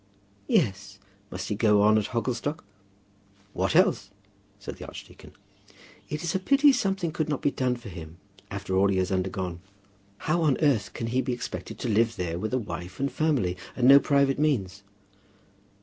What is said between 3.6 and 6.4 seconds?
else?" said the archdeacon. "It is a